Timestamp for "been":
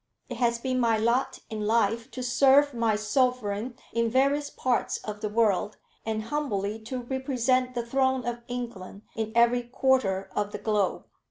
0.57-0.79